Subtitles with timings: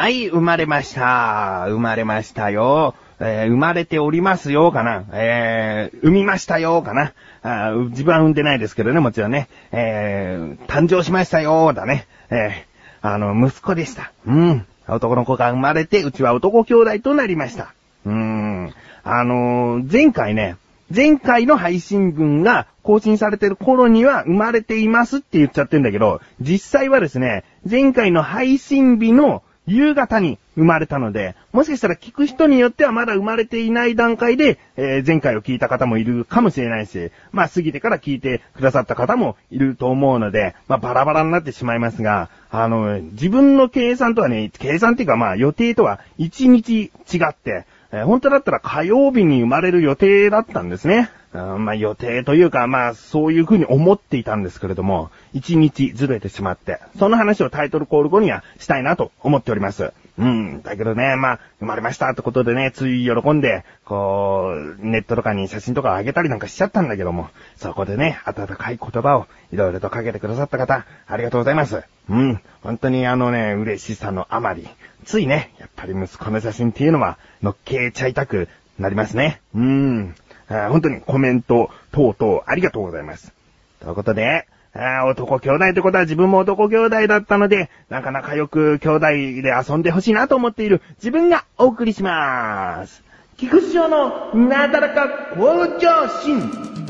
[0.00, 1.66] はい、生まれました。
[1.68, 2.94] 生まれましたよ。
[3.18, 5.04] えー生まれておりますよ、かな。
[5.12, 7.12] えー産みましたよ、かな。
[7.42, 9.50] あ自分は産んでないですけどね、もちろんね。
[9.72, 12.06] えー誕生しましたよ、だね。
[12.30, 14.10] えーあの、息子でした。
[14.26, 14.66] うん。
[14.88, 17.74] 男の子が生まれて、うちは男兄弟となりました。
[18.06, 18.72] うーん。
[19.04, 20.56] あのー前回ね、
[20.88, 46.90] 前回の配信分が更新されてる頃には生まれていますって言っちゃってんだけど、実際はですね、前回の配信日の夕方に生まれたので、もしかしたら聞く人によってはまだ生まれていない段階で、えー前回を聞いた方もいるかもしれないし、まあ過ぎてから聞いてくださった方もいると思うので、まあバラバラになってしまいますが、あの、自分の計算とはね、計算っていうかまあ予定とは1日違
[47.28, 51.10] って、えー本当だったら火曜日に生まれる予定だったんですね。
[51.32, 59.92] うんまあ予定というか、まあそういうふうに思っていたんですけれども、一日ずれてしまって、その話をタイトルコール後にはしたいなと思っております。
[60.18, 60.62] うん。
[60.62, 71.82] だけどね、まあ、生まれましたってことでね、つい喜んで、こう、ネットとかに写真とかを上げたりなんかしちゃったんだけども、そこでね、温かい言葉をいろいろとかけてくださった方、ありがとうございます。
[72.10, 72.40] うん。
[72.62, 74.68] 本当にあのね、嬉しさのあまり、
[75.04, 79.40] ついね、やっぱり息子の写真っていうのは、乗っけちゃいたくなりますね。
[79.54, 80.14] うん。
[80.50, 83.32] あ本当にコメント等々ありがとうございます。
[83.80, 89.06] ということで、あ男兄弟ってことは自分も男兄弟だったので、なかなかよく兄弟
[89.42, 93.02] で遊んでほしいなと思っている自分がお送りします。
[93.36, 96.89] 菊師匠のなだらか向上心。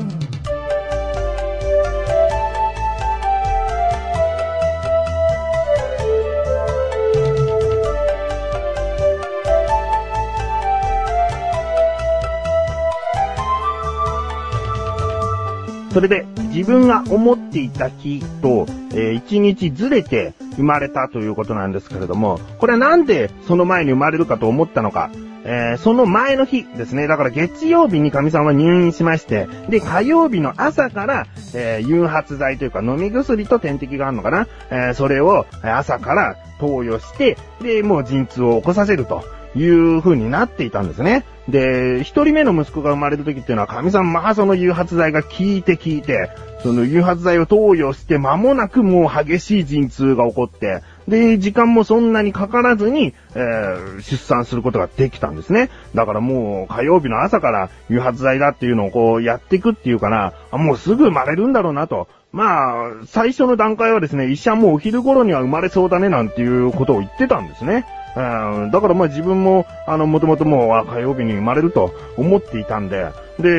[16.01, 25.11] それで、自分が思っていた日と、えー一日ずれて生まれたということなんですけれども、これはなんでその前に生まれるかと思ったのか、
[25.43, 27.05] えーその前の日ですね。
[27.05, 39.23] だから月曜日に神さんは入院しまして、で、火曜日の朝から、えー誘発剤というか飲み薬と点滴があるのかな、えーそれを朝から投与して、で、もう陣痛を起こさせると。
[39.55, 41.25] いう風になっていたんですね。
[41.49, 46.29] で、一人目の息子が生まれる時っていうのは、神さん、まあその誘発剤が効いて効いて、
[46.63, 55.69] その誘発剤を投与して間もなくもう激しい陣痛が起こって、で、時間もそんなにかからずに、えー出産することができたんですね。
[55.93, 62.07] だからもう火曜日の朝から誘発剤だっていうのをこうやっていくっていうかな、もうすぐ生まれるんだろうなと。
[62.31, 67.85] まあ、最初の段階はですね、医者もお昼頃には生まれそうだねなんていうことを言ってたんですね。
[68.15, 73.07] うん、だからまあ自分も、あの、もともともうあ火曜日に生まれると思っていたんで、
[73.39, 73.49] で、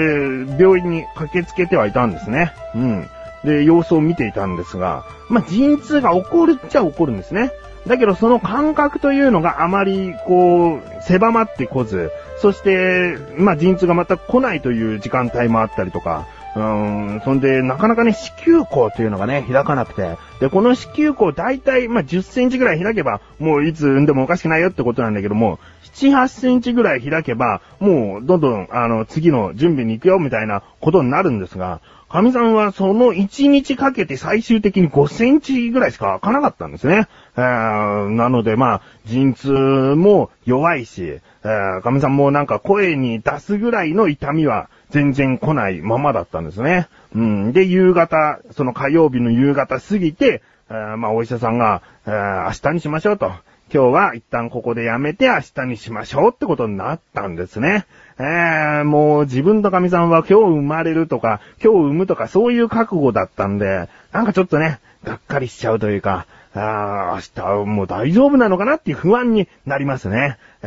[0.58, 2.52] 病院に駆けつけてはいたんですね。
[2.74, 3.06] うん。
[3.44, 7.52] で、様子を見ていたんですが、まあ陣痛が起こるっちゃ起こるんですね。
[7.86, 20.16] だけどその感覚というのがあまり、こう、狭まってこず、そして、まあ陣痛が全く来ないという時間帯もあったりとか、うーん、そんで、なかなかね、子宮口というのがね、開かなくて。
[20.40, 25.58] で、この子宮口大体、まあ、10センチぐらい開けば、もういつ産んでもおかしくないよってことなんだけども、
[25.94, 31.80] 7、8センチぐらい開けば、もう、どんどん、あの、次の準備に行くよ、みたいなことになるんですが、
[32.12, 37.08] 神さんはその1日かけて最終的に5センチぐらいしか開かなかったんですね。
[37.38, 46.88] えーなので、まあ、陣痛も弱いし、えー、神さんもなんか声に出すぐらいの痛みは全然来ないままだったんですね。
[47.14, 47.52] うん。
[47.54, 53.32] で、夕方、その火曜日の夕方過ぎて、えーまあ、お医者さんが、えー明日にしましょうと。
[53.72, 57.86] 今日は一旦ここでやめて明日にしましょうってことになったんですね。
[58.18, 70.38] えー、もう自分と神さんは今日生まれるとか、今日産むとかそういう覚悟だったんで、なんかちょっとね、がっかりしちゃうというか、あー明日もう大丈夫なのかなっていう不安になりますね。
[70.62, 70.66] え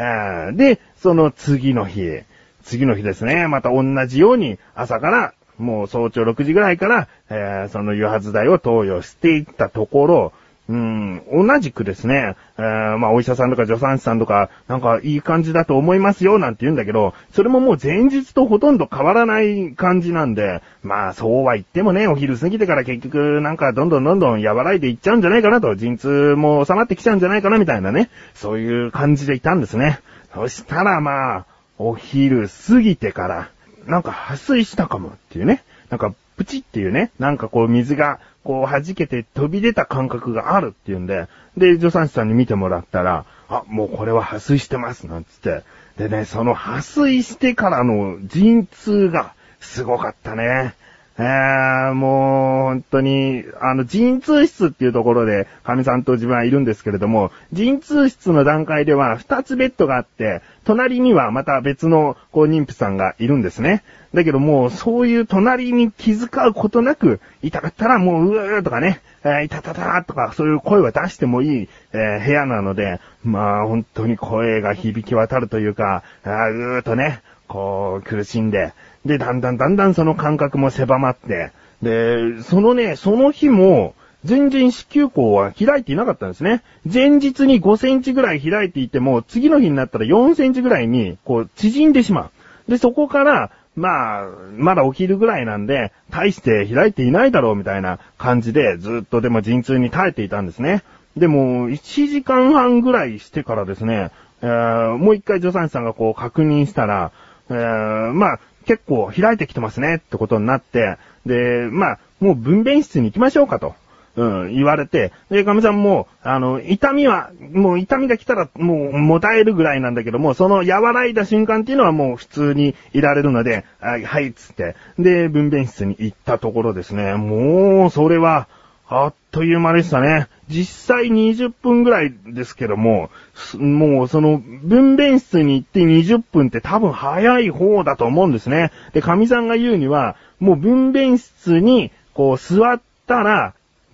[0.52, 2.22] ーで、その次の日、
[2.64, 10.34] 次の日ですね、また同じように朝から、もう早朝6時ぐらいから、えーその誘発剤を投与していったところ、
[10.68, 30.00] うん、同じくですね、えーまあ、お医者さんとか助産師さんとか、なんかいい感じだと思いますよ、なんて言うんだけど、それももう前日とほとんど変わらない感じなんで、まあ、そうは言ってもね、お昼過ぎてから結局、なんかどんどんどんどん和らいでいっちゃうんじゃないかなと、陣痛も収まってきちゃうんじゃないかな、みたいなね、そういう感じでいたんですね。
[30.34, 31.46] そしたらまあ、
[31.78, 33.50] お昼過ぎてから、
[33.86, 35.64] なんか破水したかもっていうね。
[35.92, 41.28] なんかプチっていうね、なんかこう水がこう弾けて飛び出た感覚があるっていうんで、
[41.58, 45.64] で、助産師さんに見てもらったら、あ、もうこれは破水してますなんつって。
[45.98, 50.76] でね、その破水してからの陣痛がすごかったね。
[51.18, 63.84] えー、もう、本当に、あの、陣痛室っていうところで、神さんと自分はいるんですけれども、陣痛室の段階では、二つベッドがあって、隣にはまた別の、こう、妊婦さんがいるんですね。
[64.14, 78.74] だけどもう、そういう隣に気遣うことなく、痛かったらもう、うーとかね、えー、いたたたとか、そういう声は出してもいい、えー、部屋なので、まあ、本当に声が響き渡るというか、あーうーとね、こう、苦しんで、
[79.06, 83.94] で、だんだんだんだんその感覚も狭まって、で、そのね、その日も、
[84.24, 86.64] 全然子宮口は開いていなかったんですね。
[86.92, 92.32] 前日に5センチぐらい開いていても、次の日になったら4センチぐらいに、こう、縮んでしま
[92.68, 92.72] う。
[92.72, 100.82] で、そこから、まあ、まだ起きるぐらいなんで、大して開いていないだろうみたいな感じで、ずっとでも陣痛に耐えていたんですね。
[101.16, 104.12] でも、1時間半ぐらいしてからですね、
[104.42, 107.12] えー、もう一回助産師さんがこう確認したら、
[107.50, 113.76] えー、まあ、結構開いてきてますねってことになって、で、まあ、もう分娩室に行きましょうかと。
[114.16, 128.48] うん、言われて、で、かみさんも、あの、痛みは、もう痛みが来たらもうもたえるぐらいなんだけども、その和らいだ瞬間っていうのはもう普通にいられるので、はい、はい、つって、で、分娩室に行ったところですね、もう、それは、
[128.88, 130.28] あっという間でしたね。
[130.48, 133.10] 実際20分ぐらいですけども、
[133.56, 138.72] もうその分娩室に行って20分って多分早い方だと思うんですね。
[138.94, 143.54] で、神さんが言うには、もう分娩室にこう座ったら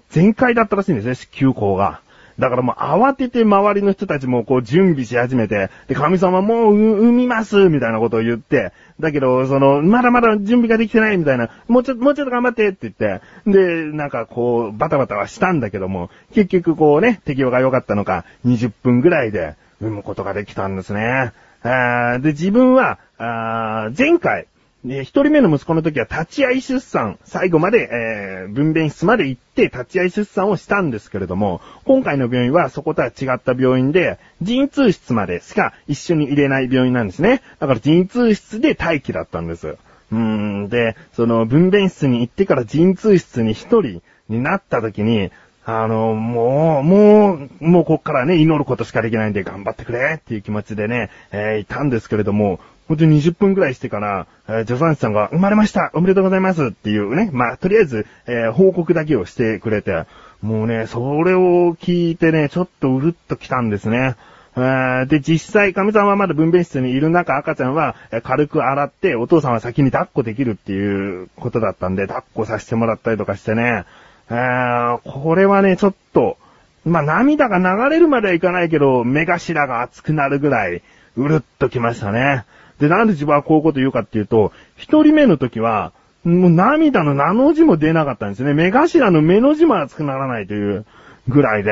[0.09, 2.01] 全開だったらしいんですね、休校が。
[2.41, 21.33] だからもう慌てて周りの人たちもこう準備し始めて、で、神様もう産みますみたいなことを言って、だけど、その、まだまだ準備ができてないみたいな、もうちょっと、もうちょっと頑張ってって言って、で、なんかこう、バタバタはしたんだけども、結局こうね、適応が良かったのか、20分ぐらいで産むことができたんですね。
[21.63, 24.47] で、自分は、あ前回、
[24.83, 37.43] で、一人目の息子の時は立ち会い出産、最後まで、えー、分娩室まで行って立ち会い出産をしたんですけれども、今回の病院はそことは違った病院で、陣痛室までしか一緒に入れない病院なんですね。
[37.59, 39.67] だから陣痛室で待機だったんです。
[39.67, 45.31] うーん、で、その分娩室に行ってから陣痛室に一人になった時に、
[45.63, 60.05] あの、もう、もう、もうこっからね、祈ることしかできないんで頑張ってくれっていう気持ちでね、えー、いたんですけれども、ほんとに20分くらいしてから、えー、助産師さんが生まれましたおめでとうございますっていうね、まあ、とりあえず、えー、報告だけをしてくれて、
[60.41, 64.15] もうね、それを聞いてね、ちょっとうるっと来たんですね。
[64.57, 76.37] えで、実際、神さんはまだ分娩室にいる中、赤ちゃんは軽く洗って、お父さんは先に抱っこできるっていうことだったんで、抱っこさせてもらったりとかしてね、ー、これはね、ちょっと、
[76.85, 80.81] まあ、涙が流れるまではいかないけど、目頭が熱くなるぐらい、
[81.17, 82.45] うるっときましたね。
[82.79, 85.91] で、なんで自分はこういうこと言うかっていうと、一人目の時は、
[86.23, 88.53] もう涙の名の字も出なかったんですね。
[88.53, 90.85] 目頭の目の字も熱くならないという
[91.27, 91.71] ぐらいで、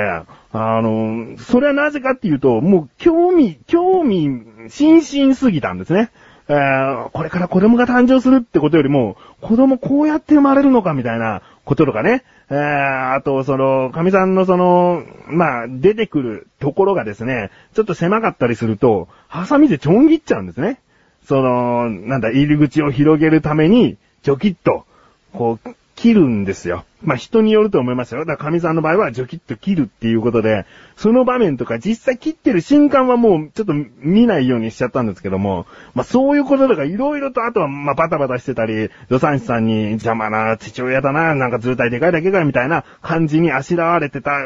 [0.52, 6.12] あの、それはなぜかっていうと、もう興味、興味津々すぎたんですね。
[6.48, 12.24] えー、これから子供が誕生するってことよりも、子供こうやって生まれるのかみたいなこととかね。
[12.50, 20.80] えー、あと、その、神さんのその、まあ、出てくるところがですね、ちょっと狭かったりすると、ハサミでちょん切っちゃうんですね。
[21.28, 24.83] その、なんだ、入り口を広げるために、ちょきっと、
[25.31, 26.86] こう、切るんですよ。
[27.04, 28.22] まあ、人によると思いますよ。
[28.22, 30.66] だから神さんの場合はジョキッと切るっていうことで、
[30.96, 35.66] その場面とか実際切ってる瞬間はもうちょっと見ないようにしちゃったんですけども、
[35.96, 44.40] まあ、そういうこととかいろいろとあとはまバタバタしてたり、助産師さんに邪魔な父親だな、なんか図体でかいだけかみたいな感じにあしらわれてた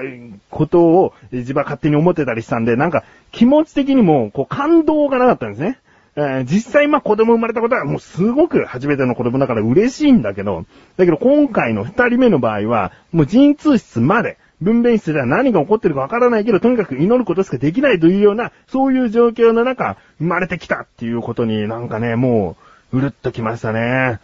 [0.50, 5.78] ことを自分は勝手に思ってたりしたんで、なんか気持ち的にもこう感動がなかったんですね。
[6.16, 10.66] えー、実際まあ子供生まれたことはもうすごく初めての子供だから嬉しいんだけど、
[10.98, 22.56] だけど今回の二人目の場合は、もう陣痛室まで、分娩室では何が起こってるかわからないけど、とにかく祈ることしかできないというような、そういう状況の中、生まれてきたっていうことになんかね、も
[22.92, 24.20] う、うるっときましたね。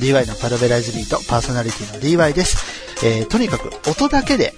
[0.00, 3.06] DY のパラベライズビート、パーソナリティの DY です。
[3.06, 4.54] えー、とにかく音だけで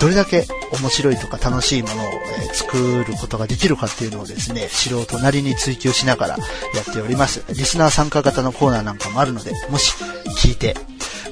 [0.00, 0.46] どれだけ
[0.80, 7.44] 面白いとか楽しいものを、え作ることができるかっていうのをですね、素人なりに追求しながらやっております。
[7.48, 9.94] リスナー参加型のコーナーなんかもあるので、もし
[10.38, 10.74] 聞いて、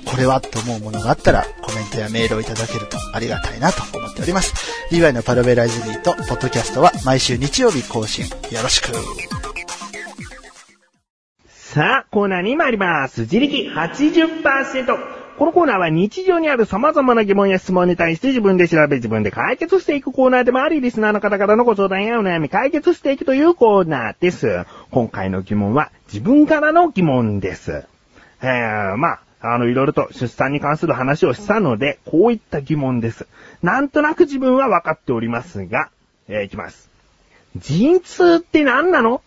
[0.04, 4.54] これはと思うものがあったら、コメントやメールをいただけるとありがたいなと思っております。
[4.90, 8.24] DY のパラベライズビート、ポッドキャストは毎週日曜日更新。
[8.24, 8.88] よろしく。
[11.48, 13.22] さあ、コーナーに参ります。
[13.22, 15.25] 自力80%。
[15.38, 24.64] このコーナーは日常にある様々な疑問や質問に対して自分で調べ自分で解決していくコーナーでもあり、リスナーの方からのご相談やお悩み解決していくというコーナーです。
[24.90, 27.84] 今回の疑問は自分からの疑問です。
[28.42, 33.26] えー、まあ、あの、いろいろと出産に関する話をしたので、こういった疑問です。
[33.62, 35.90] なんとなく自分は分かっておりますが、
[36.28, 36.88] えー、いきます。
[37.56, 39.20] 陣痛って何なの？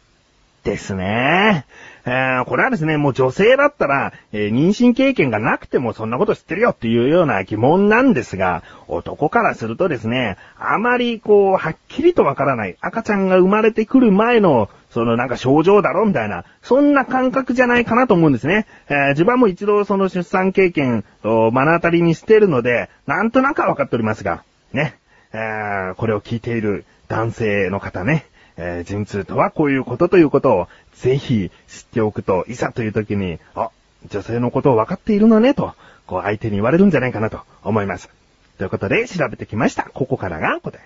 [0.64, 1.66] ですね。
[2.06, 18.66] えー、これはですね、もう女性だったら、えー、妊娠経験がなくてもそんなこと知ってるよっていうような疑問なんですが、男からするとですね、あまりこう、はっきりとわからない、赤ちゃんが生まれてくる前の、そのなんか症状だろみたいな、そんな感覚じゃないかなと思うんですね。
[18.90, 24.98] えー、自分も一度その出産経験を目の当たりにしてるので、なんとなくは分かっておりますが、ね、
[25.34, 28.26] えー、これを聞いている男性の方ね、
[28.62, 33.72] えー、陣痛とはこういうことということを、ぜひ知っておくと、いざという時に、あ、
[34.10, 35.74] 女性のことを分かっているのね、と、
[36.06, 38.10] こう相手に言われるんじゃないかなと思います。
[38.58, 39.84] ということで調べてきました。
[39.94, 40.82] ここからが答え。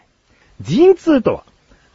[0.61, 1.43] 陣痛とは、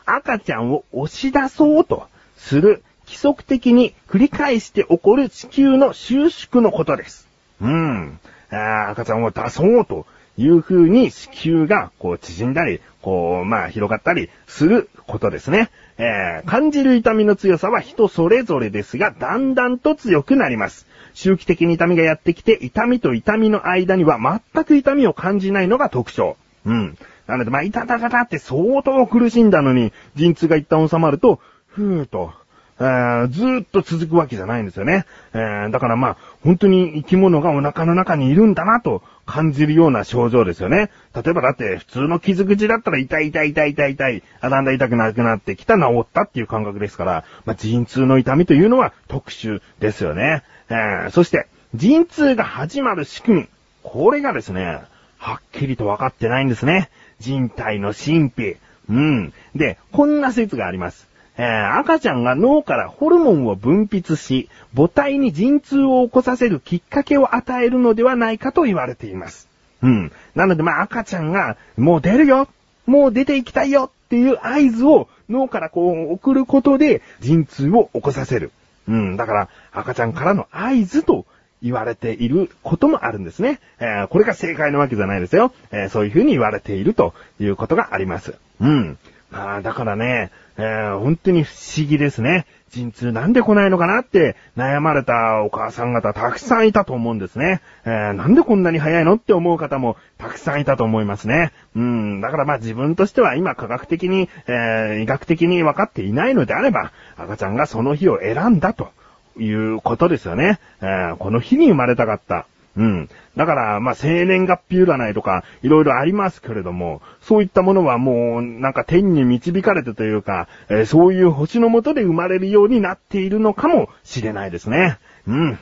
[0.04, 7.28] 赤ちゃんを押し出そうとする規則的に繰り返して起こる地球の収縮のことです。
[7.61, 8.18] うん。
[8.50, 10.06] 赤ちゃんを出そうと
[10.38, 15.71] いう風に子宮がこう縮んだり、こう、まあ広がったりすることですね。
[15.99, 20.87] えー、感じる痛みの強さは人それぞれですが、だんだんと強くなります。
[21.12, 24.18] 周期的に痛みがやってきて、痛みと痛みの間には
[24.54, 26.37] 全く痛みを感じないのが特徴。
[26.64, 26.97] うん。
[27.26, 32.33] なので、まあ、痛たたたって相当苦しんだのに、陣痛が一旦収まると、ふーと、
[32.80, 35.04] えー、ずーっと続くわけじゃないんですよね。
[35.35, 40.90] えー、だからまあ、本当に生き物がお腹の中にいるんだなと感じるような症状ですよね。
[41.14, 50.42] 例えばだって普通の傷口だったら痛い痛い痛い痛い痛い、あだんだん痛くなくなってきた治ったっていう感覚ですから、まあ、陣痛の痛みというのは特殊ですよね。
[50.71, 53.49] えー、そして、陣痛が始まる仕組み。
[53.83, 54.80] これがですね、
[55.18, 56.88] はっきりと分かってないんですね。
[57.18, 58.57] 人体の神秘。
[58.88, 59.33] うん。
[59.54, 61.09] で、こんな説があります。
[61.38, 69.49] えー、赤ちゃんが脳からホルモンを分泌し、母体に陣痛を起こさせるきっかけを与えるのではないかと言われています。
[69.83, 70.12] うん。
[70.35, 72.49] なので、まあ、赤ちゃんが、もう出るよ
[72.87, 78.50] もう出ていきたいよっていう合図を脳からこう送ることで、陣痛を起こさせる。
[78.88, 79.16] うん。
[79.16, 81.25] だから、赤ちゃんからの合図と
[81.62, 83.61] 言われていることもあるんですね。
[83.78, 85.52] えー、これが正解なわけじゃないですよ。
[85.71, 88.35] えー、そういうふうに言われているということがあります。
[88.61, 88.99] うん。
[89.33, 92.47] ああ、だからね、えー、本当に不思議ですね。
[92.71, 97.62] 陣痛なんで来ないのかなって悩まれたお母さん方たくさんいたと思うんですね。
[97.87, 101.53] えー、なんでこんなに早いのって思う方もたくさんいたと思いますね。
[101.75, 108.91] うん、だからまあ自分としては今科学的に、えー、医学的に分かっていないのであれば、赤ちゃんがその日を選んだと
[109.38, 110.59] いうことですよね。
[110.83, 112.47] えー、この日に生まれたかった。
[112.78, 113.08] うん。
[113.37, 124.99] だから、まあ、生年月日占いとか、いろいろありますけれども、そういったものはもう、なんか天に導かれてというか、えー、そういう星の下で生まれるようになっているのかもしれないですね。
[125.26, 125.58] うん。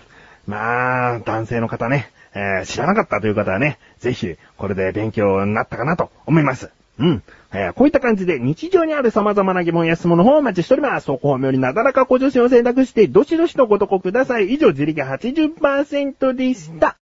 [0.46, 6.70] まあ、男性の方ね、えー、知らなかったという方はね、ぜひ、これで勉強になったかなと思います。
[6.98, 7.22] うん。
[7.52, 11.06] えー、こういった感じで日常にある様々な疑問や質問の方をお待ちしております。
[11.06, 14.52] そこをよりなだらかご助身を選択して、どしどしとご投稿ください。
[14.52, 16.98] 以上、自力80%でした。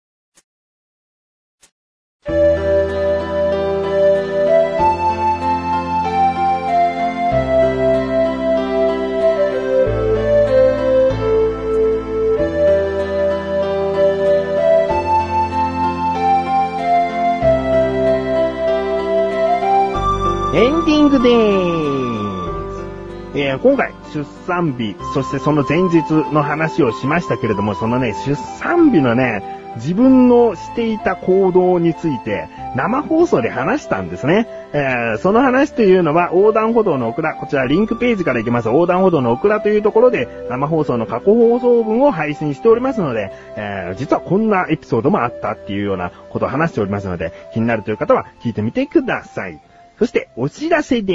[2.26, 2.36] エン
[20.86, 22.04] ディングでー
[23.34, 23.38] す。
[23.38, 26.00] えー、今回、出産日、そしてその前日
[26.32, 34.46] の話をしましたけれども、そのね、出産日のね、自分のしていた行動について生放送で話したんですね。
[34.72, 49.60] えー、その話というのは横断歩道のオクラ、こちらリンクページから行きます横断歩道のオクラというところで生放送の過去放送分を配信しておりますので、えー、実はこんなエピソードもあったっていうようなことを話しておりますので、気になるという方は聞いてみてください。
[49.98, 51.14] そして、お知らせで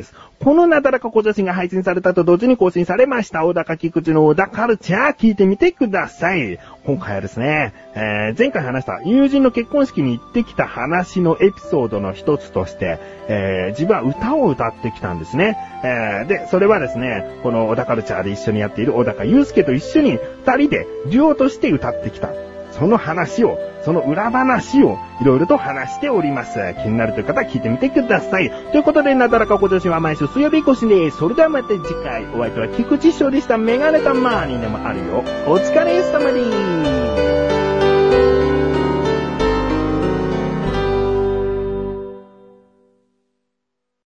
[0.00, 0.12] ーす。
[0.40, 6.58] このなだらか小女子が配信されたと同時に更新されました、小高菊池の小田カルチャー聞いてみてください。
[6.84, 12.98] 今回はですね、えー、前回話した友人の結婚式に行ってきた話のエピソードの一つとして、
[13.28, 15.56] えー、自分は歌を歌ってきたんですね。
[15.84, 22.47] えー、で、それはですね、この小田カルチャーで一緒にやっている小高祐介と一緒に二人でデュオとして歌ってきた。
[22.78, 26.58] その話を、その裏話をいろいろと話しております。
[26.82, 28.50] 気になるという方は聞いてみてください。
[28.72, 31.18] ということで、なだらか今年は毎週水曜日越しです。
[31.18, 33.58] それではまた次回、お相手は菊池翔でした。
[33.58, 35.24] メガネたまーにでもあるよ。
[35.46, 37.57] お疲れ様です。